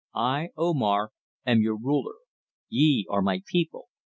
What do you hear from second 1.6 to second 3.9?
your ruler; ye are my people.